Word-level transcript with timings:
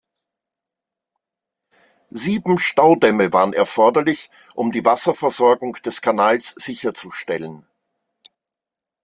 Sieben 2.09 2.57
Staudämme 2.57 3.33
waren 3.33 3.53
erforderlich, 3.53 4.31
um 4.55 4.71
die 4.71 4.83
Wasserversorgung 4.83 5.73
des 5.73 6.01
Kanals 6.01 6.55
sicherzustellen. 6.57 7.67